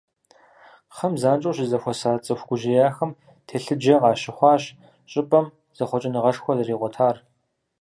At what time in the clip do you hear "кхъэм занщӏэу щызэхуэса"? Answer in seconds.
0.91-2.11